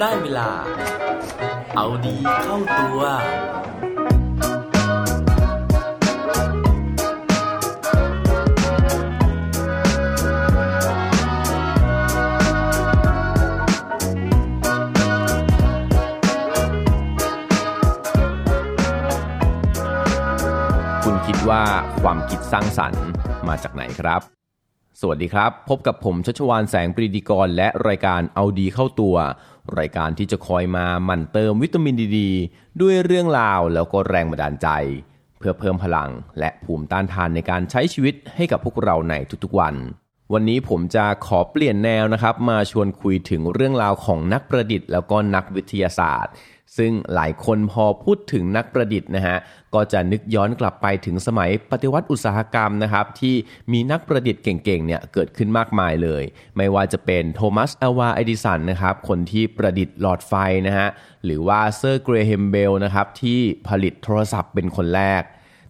[0.00, 0.50] ได้เวลา
[1.74, 3.00] เอาดีเข้าตัว
[21.04, 21.62] คุณคิดว่า
[22.02, 23.04] ความคิดสร้างสรรค์
[23.48, 24.22] มาจากไหนครับ
[25.02, 29.16] สวัสดีครับ พบกับผมชัชวานแสงปรีดีกร และรายการเอาดีเข้าตัว
[29.78, 32.18] รายการที่จะคอยมาหมั่นเติมวิตามินดีด
[32.80, 34.68] ด้วยเรื่องราวแล้วก็แรงบันดาลใจ
[35.38, 39.74] เพื่อเพิ่มพลังและภูมิต้านทานในการใช้ชีวิตให้กับพวกเราในทุกๆวัน
[40.32, 46.32] วันนี้ผมจะขอเปลี่ยนแนวนะครับ มาชวนคุยถึงเรื่องราวของนักประดิษฐ์ แล้วก็นักวิทยาศาสตร์
[46.76, 49.36] ซึ่งหลายคนพอพูดถึงนักประดิษฐ์นะฮะ
[49.74, 53.34] ก็จะนึกย้อนกลับไปถึงสมัยปฏิวัติอุตสาหกรรมนะครับที่
[53.72, 56.22] มีนักประดิษฐ์เก่งๆเนี่ยเกิดขึ้นมากมายเลย
[56.56, 60.34] ไม่ว่าจะเป็นโทมัสอลวาเอดิสันนะครับคนที่ประดิษฐ์หลอดไฟ
[60.66, 60.88] นะฮะ
[61.24, 65.22] หรือว่าเซอร์เกรเฮมเบลนะครับที่ผลิตโทรศัพท์เป็นคนแรก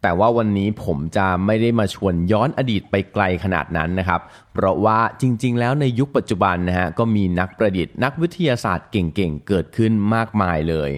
[0.02, 4.20] แต่ว่าวันนี้ผมจะไม่ได้มาชวนย้อนอดีตไปไกลขนาดนั้นนะครับ
[4.54, 10.90] เพราะว่าจริง ๆ แล้วในยุคปัจจุบันนะฮะก็มีนักประดิษฐ์นักวิทยาศาสตร์เก่งๆ เกิดขึ้นมากมายเลย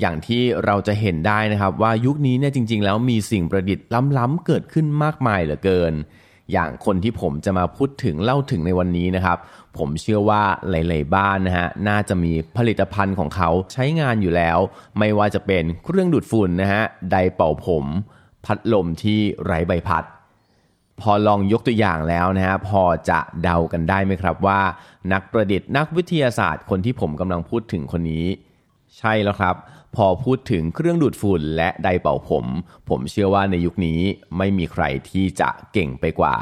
[0.00, 3.86] อย่างที่เราจะเห็นได้นะครับว่ายุคนี้เนี่ยจริง ๆ แล้วมีสิ่งประดิษฐ์
[4.18, 5.94] ล้ำๆเกิดขึ้นมากมายเหลือเกิน
[6.52, 9.38] อย่างคนที่ผมจะมาพูดถึงเล่าถึงในวันนี้นะครับ
[9.78, 14.58] ผมเชื่อว่าหลายๆบ้านนะฮะน่าจะมีผลิตภัณฑ์ของเขาใช้งานอยู่แล้ว
[14.98, 17.84] ไม่ว่าจะเป็นเครื่องดูดฝุ่นนะฮะไดเป่าผม
[18.44, 20.04] พัดลมที่ไร้ใบพัด
[21.00, 24.60] พอลองยกตัวอย่างแล้วนะฮะพอจะเดากันได้ไหมครับว่า
[25.12, 28.26] นักประดิษฐ์นักวิทยาศาสตร์คนที่ผมกำลังพูดถึงคนนี้
[28.98, 29.56] ใช่แล้วครับ
[29.96, 32.46] พอพูดถึงเครื่องดูดฝุ่นและไดเป่าผม
[32.88, 34.00] ผมเชื่อว่าในยุคนี้
[34.38, 36.36] ไม่มีใครที่จะเก่งไปกว่า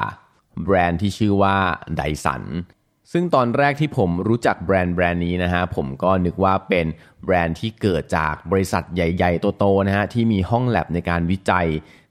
[0.62, 1.56] แบรนด์ที่ชื่อว่า
[1.96, 2.42] ไดสัน
[3.12, 6.86] ซึ่งตอนแรกที่ผมรู้จักแบรนด์แบรนด์นี้นะฮะผมก็นึกว่าเป็น
[7.24, 11.66] แบรนด์ที่เกิดจากบริษัทใหญ่ๆโตๆนะฮะที่มีห้องแลบในการวิจัย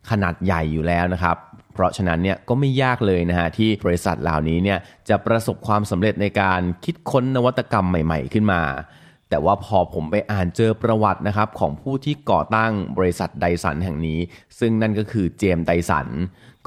[0.09, 1.37] ขนาดใหญ่อยู่แล้วนะครับ
[1.73, 8.61] เพราะฉะนั้นเนี่ยก็ไม่ยากเลยนะฮะที่บริษัทเหล่านี้เนี่ยจะประสบความสำเร็จในการคิดค้นนวัตกรรมใหม่ๆขึ้นมา
[9.29, 14.19] แต่ว่าพอผมไปอ่านเจอประวัตินะครับของผู้ที่ก่อตั้งบริษัทไดสันแห่งนี้
[14.59, 16.07] ซึ่งนั่นก็คือเจมส์ไดสัน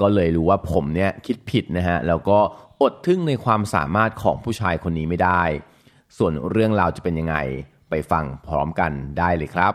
[0.01, 2.39] ก็เลยรู้ว่าผมเนี่ยคิดผิดนะฮะแล้วก็
[2.83, 5.43] อดทึ่งในความสามารถของผู้ชายคนนี้ไม่ได้
[6.17, 7.35] ส่วนเรื่องราวจะเป็นยังไง
[7.89, 9.73] ไปฟังพร้อมกันได้เลยครับ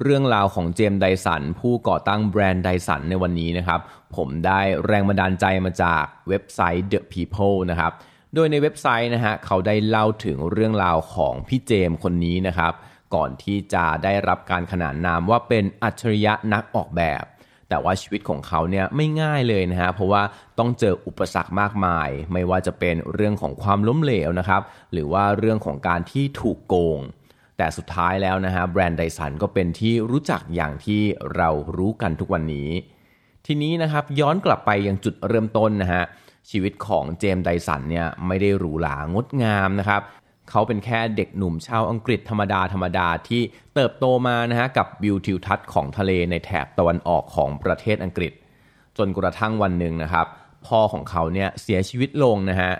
[0.00, 3.80] เรื่องราวของเจมส์ไดสัน ผู้ก่อตั้งแบรนด์ไดสันในวันนี้นะครับ
[4.16, 7.92] ผมได้แรงบันดาลใจมาจากเว็บไซต์ The People นะครับ
[8.34, 12.72] โดยในเว็บไซต์นะฮะเขาได้เล่าถึงเรื่องราวของพี่เจมส์คนนี้นะครับ
[13.14, 17.24] ก่อนที่จะได้รับการขนานนามว่าเป็นอัจฉริยะนักออกแบบ
[17.70, 20.22] แต่ว่าชีวิตของเขาเนี่ยไม่ง่ายเลยนะฮะเพราะว่า
[20.58, 27.00] ต้องเจออุปสรรคมากมาย ไม่ว่าจะเป็นเรื่องของความล้มเหลวนะครับหรือว่าเรื่องของการที่ถูกโกง
[27.56, 31.02] แต่สุดท้ายแล้วนะฮะแบรนด์ไดสันก็เป็นที่รู้จักอย่างที่
[31.36, 32.70] เรารู้กันทุกวันนี้
[33.46, 36.04] ทีนี้นะครับย้อนกลับไปยังจุดเริ่มต้นนะฮะ
[36.50, 40.00] ชีวิตของเจมส์ไดสันเนี่ยไม่ได้หรูหรางดงามนะครับ
[40.50, 43.42] เขาเป็นแค่เด็กหนุ่มชาวอังกฤษธรรมดาธรรมดาที่
[43.74, 48.32] เติบโตมานะฮะกับวิวทิวทัศน์ของทะเลในแถบตะวันออกของประเทศอังกฤษ
[48.98, 50.26] จนกระทั่งวันหนึ่งนะครับ
[50.66, 52.72] พ่อของเขาเนี่ยเสียชีวิตลงนะฮะ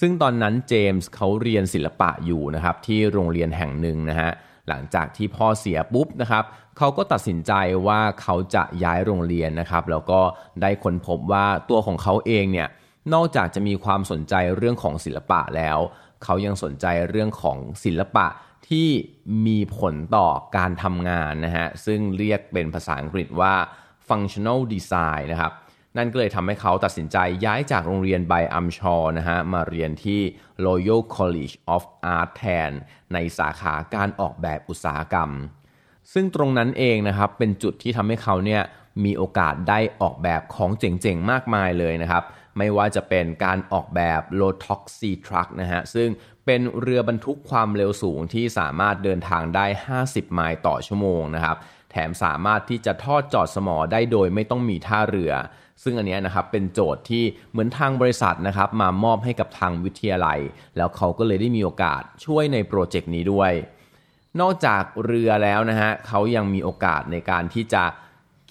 [0.00, 4.30] ซึ่งตอนนั้นเจมส์เขาเรียนศิลปะอยู่นะครับที่โรงเรียนแห่งหนึ่งนะฮะ
[4.68, 6.44] หลังจากที่พ่อเสียปุ๊บนะครับ
[6.78, 7.52] เขาก็ตัดสินใจ
[7.86, 10.20] ว่าเขาจะย้ายโรงเรียนนะครับ แล้วก็
[10.62, 12.68] ได้ค้นพบว่าตัวของเขาเองเนี่ย
[13.14, 15.78] นอกจากจะมีความสนใจเรื่องของศิลปะแล้ว
[16.24, 18.26] เขายังสนใจเรื่องของศิลปะ
[18.68, 18.88] ที่
[19.46, 23.54] มีผลต่อการทำงานนะฮะซึ่งเรียกเป็นภาษาอังกฤษว่า
[24.08, 25.52] functional design นะครับ
[25.96, 30.20] นั่นก็เลยทำให้เขาตัดสินใจย้ายจากโรงเรียนไบอัมชอนะฮะมาเรียนที่
[30.66, 31.84] Royal College of
[32.16, 32.70] Art แทน
[33.12, 35.30] ในสาขาการออกแบบอุตสาหกรรม
[36.12, 38.62] ซึ่งตรงนั้นเองนะครับเป็นจุดที่ทำให้เขาเนี่ย
[39.04, 42.24] มีโอกาสได้ออกแบบของเจ๋งๆ มากมายเลยนะครับ
[42.58, 46.08] ไม่ว่าจะเป็นการออกแบบ Low Tox Sea Truck นะฮะ ซึ่ง
[46.46, 49.66] เป็นเรือบรรทุกความเร็วสูงที่สามารถเดินทางได้
[50.00, 51.56] 50 ไมล์ต่อชั่วโมงนะครับ
[51.90, 55.32] แถมสามารถที่จะทอดจอดสมอได้โดยไม่ต้องมีท่าเรือ
[55.82, 60.38] ซึ่งอันนี้นะครับเป็นโจทย์ที่เหมือนทางบริษัทนะครับมามอบให้กับทางวิทยาลัย
[60.76, 63.52] แล้วเขาก็เลยได้มีโอกาสช่วยในโปรเจกต์นี้ด้วย
[64.40, 67.84] นอกจากเรือแล้วนะฮะเขายังมีโอกาสในการที่จะ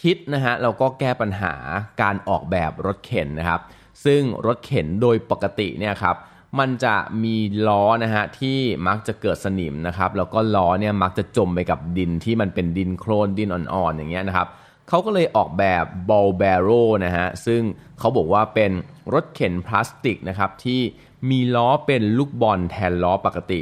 [0.02, 1.54] คิดนะฮะแล้วก็แก้ปัญหา
[2.02, 3.62] การออกแบบรถเข็นนะครับ
[4.06, 6.16] ซึ่งรถเข็นโดยปกติเนี่ยครับ
[6.60, 7.36] มันจะมี
[7.68, 14.48] ล้อนะฮะที่มักจะเกิดสนิมนะครับแล้วก็ล้อเนี่ยมักจะจมไปกับดินที่มันเป็นดินโคลนดินอ่อนๆอย่างเงี้ยนะครับ
[14.90, 17.62] เขาก็เลยออกแบบ ball barrel นะฮะซึ่ง
[18.00, 18.72] เขาบอกว่าเป็น
[19.14, 20.82] รถเข็นพลาสติกนะครับที่
[21.30, 23.62] มีล้อเป็นลูกบอลแทนล้อปกติ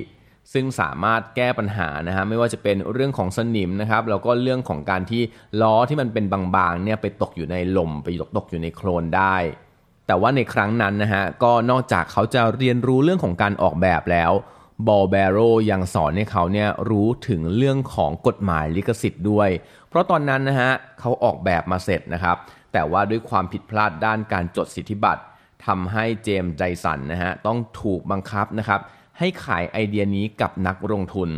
[0.53, 5.21] ซึ่งสามารถแก้ปัญหานะฮะไม่ว่าจะเป็นเรื่องของสนิมนะครับแล้วก็เรื่องของการที่
[5.61, 8.07] ล้อที่มันเป็นบางๆเนี่ยไปตกอยู่ในลมไป
[8.37, 9.35] ตกอยู่ในโคลนได้
[10.07, 14.31] แต่ว่าในครั้งนั้นนะฮะก็นอกจากเขาจะเรียนรู้เรื่องของการออกแบบแล้ว
[14.87, 15.37] บอลเบโร
[15.71, 19.49] ยังสอนให้เขาเนี่ยรู้ถึงเรื่องของกฎหมายลิขสิทธิ์ด้วย
[19.89, 22.37] เพราะตอนนั้นนะฮะเขาออกแบบมาเสร็จนะครับ
[22.73, 25.21] แต่ว่าด้วยความผิดพลาดด้านการจดสิทธิบัตร
[25.65, 28.79] ทำให้เจมส์ไดสันนะฮะต้องถูกบังคับนะครับ
[29.19, 31.29] ให้ขายไอเดียนี้กับนักลงทุน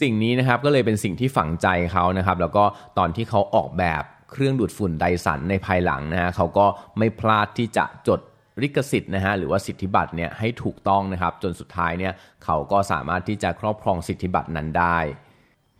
[0.00, 2.64] สิ่งนี้นะครับก็เลยเป็นสิ่งที่ฝังใจเขานะครับ แล้วก็
[2.98, 6.66] ตอนที่เขาออกแบบ เครื่องดูดฝุ่นไดสันในภายหลังนะฮะเขาก็
[6.98, 8.20] ไม่พลาดที่จะจด
[8.62, 12.12] ลิขสิทธิ์นะฮะหรือว่าสิทธิบัตรเนี่ยให้ถูกต้องนะครับ จนสุดท้ายเนี่ย
[12.44, 14.98] เขาก็สามารถที่จะครอบครองสิทธิบัตรนั้นได้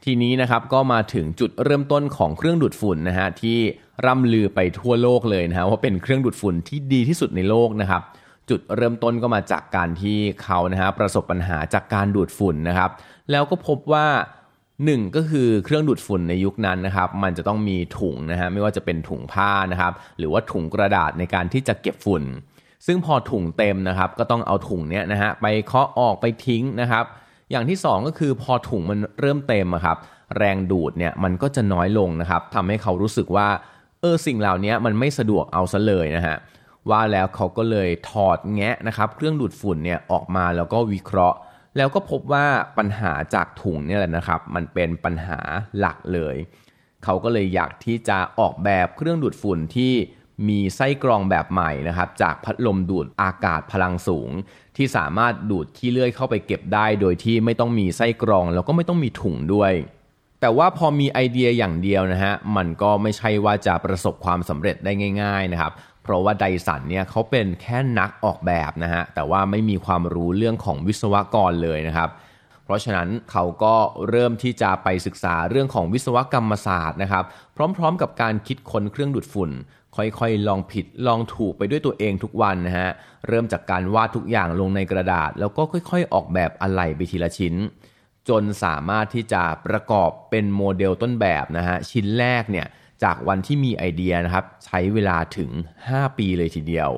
[0.05, 3.59] ทีนี้นะครับก็มาถึงจุดเริ่มต้นของเครื่องดูดฝุ่นนะฮะที่
[4.07, 8.03] ร่ำลือไปทั่วโลกเลยนะฮะว่าเป็นเครื่องดูดฝุ่นที่ดีที่สุดในโลกนะครับ
[8.51, 12.91] จุดเริ่มต้นก็มาจากการที่เขานะฮะประสบปัญหาจากการดูดฝุ่นนะครับ
[13.31, 14.07] แล้วก็พบว่า
[14.85, 22.23] หนึ่งก็คือเครื่องดูดฝุ่นในยุคนั้นนะครับมันจะต้องมีถุงนะฮะไม่ว่าจะเป็นถุงผ้านะครับหรือว่าถุงกระดาษในการที่จะเก็บฝุ่น
[22.87, 27.05] ซึ่งพอถุงเต็มนะครับก็ต้องเอาถุงเนี้ยนะฮะไปเคาะออกไปทิ้งนะครับ
[27.51, 29.99] อย่างที่สองก็คือพอถุงมันเริ่มเต็มครับ
[30.37, 33.49] แรงดูดเนี่ยมันก็จะน้อยลงนะครับทำให้เขารู้สึกว่า
[34.01, 36.37] เออสิ่งเหล่านี้มันไม่สะดวกเอาซะเลยนะฮะ
[36.91, 41.39] ว่าแล้วเขาก็เลยถอดแงะนะครับเครื่องดูดฝุ่นเนี่ยออกมาแล้วก็วิเคราะห์
[41.77, 42.47] แล้วก็พบว่า
[42.79, 45.41] ปัญหาจากถุงเนี่ยแหละนะครับ มันเป็นปัญหา
[45.79, 46.37] หลักเลย
[47.05, 49.93] เขาก็เลยอยากที่จะออกแบบเครื่องดูดฝุ่นที่
[50.49, 54.31] มีไส้กรองแบบใหม่นะครับ จากพัดลมดูดอากาศพลังสูง
[54.77, 59.73] ที่สามารถดูดขี้เลื่อยเข้าไปเก็บได้โดยที่ไม่ต้องมีไส้กรองแล้วก็ไม่ต้องมีถุงด้วย
[60.41, 65.73] แต่ว่าพอมีไอเดียอย่างเดียวนะฮะมันก็ไม่ใช่ว่าจะประสบความสำเร็จได้ง่าย ๆนะครับ
[66.07, 72.11] เพราะว่าไดสันเนี่ยเขาเป็นแค่นักออกแบบนะฮะแต่ว่าไม่มีความรู้เรื่องของวิศวกรเลยนะครับ
[72.65, 73.75] เพราะฉะนั้นเขาก็
[74.11, 77.25] เริ่มที่จะไปศึกษาเรื่องของวิศวกรรมศาสตร์นะครับ
[77.77, 79.51] พร้อมๆ กับการคิดค้นเครื่องดูดฝุ่น
[79.97, 82.91] ค่อยๆ ลองผิดลองถูกไปด้วยตัวเองทุกวันนะฮะ
[83.29, 87.55] เริ่มจากการวาดทุกอย่างลงในกระดาษ แล้วก็ค่อยๆ ออกแบบอะไหล่ไปทีละชิ้น
[88.29, 92.67] จนสามารถที่จะประกอบเป็นโมเดลต้นแบบนะฮะชิ้นแรกเนี่ย
[93.05, 95.51] จากวันที่มีไอเดียนะครับ ใช้เวลาถึง
[95.85, 96.91] 5 ปีเลยทีเดียว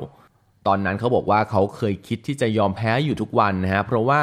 [0.66, 4.20] ตอนนั้นเขาบอกว่าเขาเคยคิดที่จะยอมแพ้อยู่ทุกวันนะฮะเพราะว่า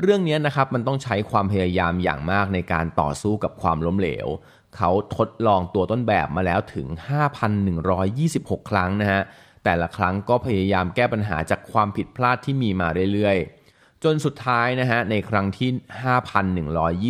[0.00, 4.26] เรื่องนี้นะครับมันต้องใช้ความพยายามอย่างมากในการต่อสู้กับความล้มเหลว
[4.76, 6.86] เขาทดลองตัวต้นแบบมาแล้วถึง
[7.78, 9.20] 5,126 ครั้งนะฮะ
[9.64, 15.70] แต่ละครั้งก็พยายามแก้ปัญหาจากความผิดพลาดที่มีมาเรื่อยๆ จนสุดท้ายนะฮะในครั้งที่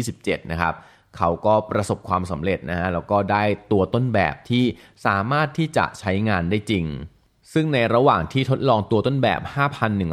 [0.01, 0.75] 5,127 นะครับ
[1.17, 4.65] เขาก็ประสบความสำเร็จนะฮะแล้วก็ได้ตัวต้นแบบที่
[5.07, 6.87] สามารถที่จะใช้งานได้จริง
[7.53, 9.41] ซึ่งในระหว่างที่ทดลองตัวต้นแบบ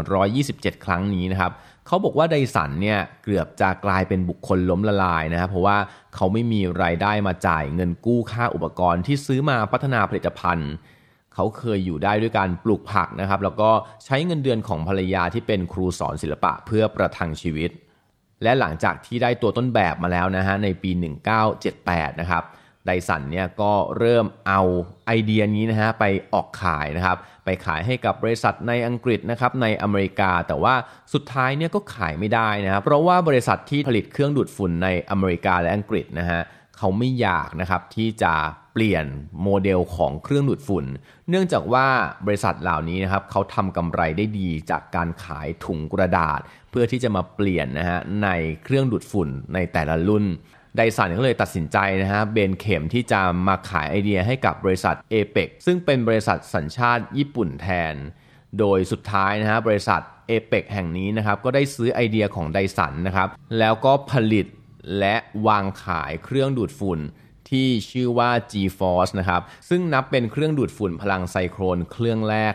[0.08, 1.52] 5,127 ครั้งนี้นะครับ
[1.88, 5.78] เขาบอกว่าไดสันเนี่ยเกือบจะกลายเป็นบุคคลล้มละลายนะครับเพราะว่า
[6.16, 10.72] เขาไม่มีรายได้มาจ่ายเงินกู้ค่าอุปกรณ์ที่ซื้อมาพัฒนาผลิตภัณฑ์
[11.34, 13.70] เขาเคยอยู่ได้ด้วยการปลูกผักนะครับ แล้วก็
[14.06, 17.72] ใช้เงินเดือนของภรรยาที่เป็นครูสอนศิลปะเพื่อประทังชีวิต
[18.44, 20.92] และหลังจากที่ได้ตัวต้นแบบมาแล้วนะฮะในปี
[21.56, 22.44] 1978 นะครับ
[22.86, 24.62] ไดสันเนี่ยก็เริ่มเอา
[25.06, 30.76] ไอเดียนี้นะฮะไปออกขายนะครับไปขายให้กับบริษัทในอังกฤษนะครับในอเมริกา แต่ว่า
[31.14, 36.42] สุดท้ายเนี่ยก็ขายไม่ได้นะครับเพราะว่าบริษัทที่ผลิตเครื่องดูดฝุ่นในอเมริกาและอังกฤษนะฮะ
[36.78, 38.34] เขาไม่อยากนะครับที่จะ
[38.74, 39.06] เปลี่ยน
[39.44, 40.86] โมเดลของเครื่องดูดฝุ่น
[41.30, 41.88] เนื่องจากว่า
[42.26, 48.30] บริษัทเหล่านี้นะครับเขาทำกำไรได้ดีจากการขายถุงกระดาษ เพื่อที่จะมาเปลี่ยนนะฮะใน
[48.64, 50.26] เครื่องดูดฝุ่นในแต่ละรุ่น
[50.78, 57.96] ไดสันก็เลยตัดสินใจนะฮะเบนเข็มที่จะมาขายไอเดียให้กับบริษัท a p e ปซึ่งเป็นบริษัทสัญชาติญี่ปุ่นแทน
[58.60, 64.48] โดยสุดท้ายนะฮะบริษัท a p e ปแห่งนี้นะครับก็ได้ซื้อไอเดียของไดสันนะครับแล้วก็ผลิต
[65.00, 65.16] และ
[65.48, 67.00] วางขายเครื่องดูดฝุ่น
[67.50, 72.54] ที่ชื่อว่า G-Force นะครับ ซึ่งนับเป็นเครื่องดูดฝุ่นพลังไซโครนเครื่องแรก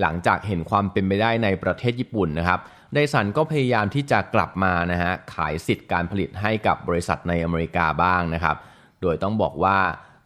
[0.00, 2.60] หลังจากเห็นความเป็นไปได้ในประเทศญี่ปุ่นนะครับ
[2.94, 8.56] ไดสันก็พยายามที่จะกลับมานะฮะขายสิทธิ์การผลิตให้กับบริษัทในอเมริกาบ้างนะครับ
[9.02, 9.78] โดยต้องบอกว่า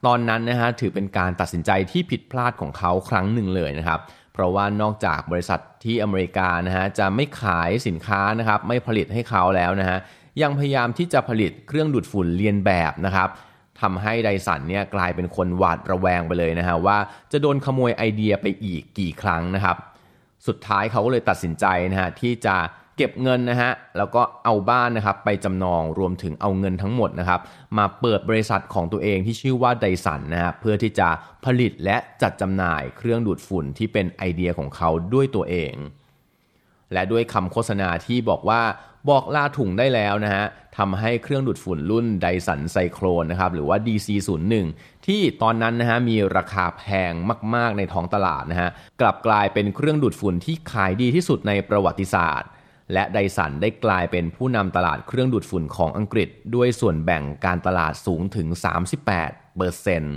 [0.06, 4.00] ตอนนั้นนะฮะถือเป็นการตัดสินใจที่ผิดพลาดของเขาครั้งหนึ่งเลยนะครับ
[4.32, 9.98] เพราะว่านอกจากบริษัทที่อเมริกานะฮะจะไม่ขายสินค้านะครับ ไม่ผลิตให้เขาแล้วนะฮะ
[10.42, 13.28] ยังพยายามที่จะผลิตเครื่องดูดฝุ่นเลียนแบบนะครับ
[13.82, 16.98] ทำให้ไดสันเนี่ยกลายเป็นคนหวาดระแวงไปเลยนะฮะว่า
[17.32, 19.76] จะโดนขโมยไอเดียไปอีกกี่ครั้งนะครับ
[20.46, 22.56] สุดท้ายเขาก็เลยตัดสินใจนะฮะที่จะ
[22.96, 27.40] เก็บเงินนะฮะแล้วก็เอาบ้านนะครับไปจำนองรวมถึงเอาเงินทั้งหมดนะครับ
[27.78, 31.08] มาเปิดบริษัทของตัวเองที่ชื่อว่าไดสันนะฮะเพื่อที่จะ
[31.44, 35.74] ผลิตและจัดจำหน่ายเครื่องดูดฝุ่นที่เป็นไอเดียของเขาด้วยตัวเอง
[36.92, 38.62] และด้วยคำโฆษณาที่บอกว่า
[39.08, 40.44] บอกลาถุงได้แล้วนะฮะ
[40.78, 44.54] ทำให้เครื่องดูดฝุ่นรุ่นไดสันไซโครนนะครับหรือว่า DC01
[45.06, 47.12] ที่ตอนนั้นนะฮะมีราคาแพง
[47.54, 52.48] มาก ๆ ในท้องตลาดนะฮะกลับกลายเป็นเครื่องดูดฝุ่นที่ขายดีที่สุดในประวัติศาสตร์
[52.92, 58.48] และไดสันได้กลายเป็นผู้นำตลาดเครื่องดูดฝุ่นของอังกฤษ ด้วยส่วนแบ่งการตลาดสูงถึง
[59.02, 60.16] 38เปอร์เซ็นต์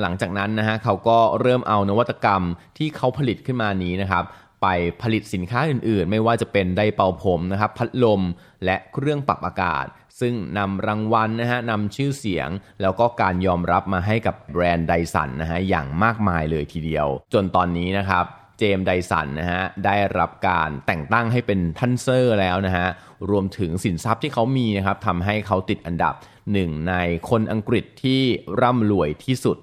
[0.00, 2.42] หลังจากนั้นนะฮะเขาก็เริ่มเอานวัตกรรม
[2.78, 4.24] ที่เขาผลิตขึ้นมานี้นะครับ
[4.64, 4.68] ไป
[5.02, 8.22] ผลิตสินค้าอื่นๆ ไม่ว่าจะเป็นไดเป่าผมนะครับพัดลม
[8.64, 9.86] และเครื่องปรับอากาศ
[10.20, 12.48] ซึ่งนำรางวัลนะฮะนำชื่อเสียง
[12.80, 18.24] แล้วก็การยอมรับมาให้กับแบรนด์ไดสันนะฮะอย่างมากมายเลยทีเดียว จนตอนนี้นะครับ
[18.58, 22.88] เจมไดสันนะฮะได้รับการแต่งตั้งให้เป็นทันเซอร์แล้วนะฮะ
[23.30, 26.14] รวมถึงสินทรัพย์ที่เขามีนะครับทำให้เขาติดอันดับ
[26.52, 26.94] หนึ่งใน
[27.30, 28.22] คนอังกฤษที่
[28.60, 29.58] ร่ำรวยที่สุด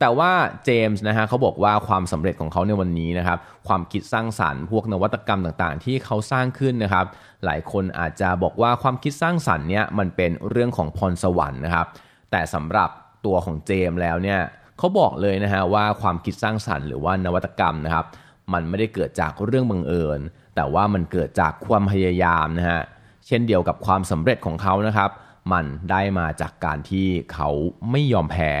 [0.00, 0.32] แต่ว่า
[0.64, 3.38] เจมส์นะฮะเขาบอกว่าความสำเร็จของเขาในวันนี้นะครับ
[3.68, 7.06] ความคิดสร้างสารรค์พวกนวัตกรรมต่างๆ ที่เขาสร้างขึ้นนะครับ
[7.44, 11.86] หลายคนอาจจะบอกว่าความคิดสร้างสรรค์เนี่ยมันเป็นเรื่องของพรสวรรค์นะครับ
[12.30, 12.90] แต่สำหรับ
[13.26, 14.40] ตัวของเจมส์แล้วเนี่ย
[14.78, 18.06] เขาบอกเลยนะฮะว่าความคิดสร้างสรรค์หรือว่านวัตกรรมนะครับ
[18.52, 20.20] มันไม่ได้เกิดจากเรื่องบังเอิญ
[20.54, 22.80] แต่ว่ามันเกิดจากความพยายามนะฮะ
[23.26, 25.10] เช่นเดียวกับความสำเร็จของเขานะครับ
[25.52, 27.48] มันได้มาจากการที่เขา
[27.90, 28.52] ไม่ยอมแพ้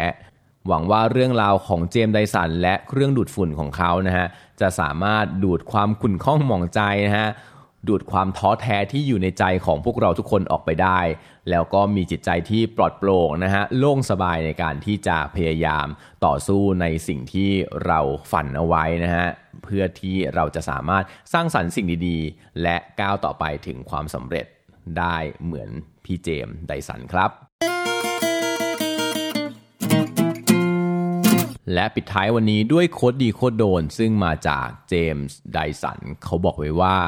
[0.68, 4.26] หวังว่าเรื่องราวของเจมไดสันและเครื่องดูดฝุ่นของเขานะฮะ
[4.60, 7.28] จะสามารถดูดความขุ่นข้องหมองใจนะฮะ
[7.88, 11.00] ดูดความท้อแท้ที่อยู่ในใจของพวกเราทุกคนออกไปได้
[11.50, 15.86] แล้วก็มีจิตใจที่ปลอดโปร่งนะฮะโล่งสบายในการที่จะพยายาม
[16.24, 17.50] ต่อสู้ในสิ่งที่
[17.86, 18.00] เรา
[18.32, 19.26] ฝันเอาไว้นะฮะ
[19.64, 24.46] เพื่อที่เราจะสามารถสร้างสรรค์สิ่งดีๆ และก้าวต่อไปถึงความสำเร็จ
[24.98, 25.70] ได้เหมือน
[26.04, 27.30] พี่เจมไดสันครับ
[31.72, 36.98] และปิดท้ายวันนี้ด้วยโคดดีโคดโดน ซึ่งมาจากเจมส์ไดสันเขาบอกไว้ว่า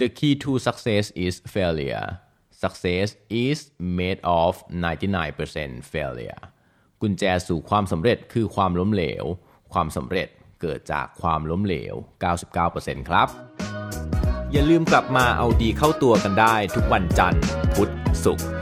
[0.00, 2.08] the key to success is failure
[2.62, 3.08] success
[3.44, 3.58] is
[3.98, 4.52] made of
[5.22, 6.42] 99% failure
[7.00, 9.24] กุญแจสู่ความสำเร็จคือความล้มเหลว
[9.72, 10.28] ความสำเร็จ
[10.60, 11.94] เกิดจากความล้มเหลว
[12.52, 13.28] 99%ครับ
[14.52, 17.42] อย่าลืมกลับมาเอาดีเข้าตัวกันได้ทุกวันจันทร์
[17.74, 17.90] พุธ
[18.24, 18.61] ศุกร์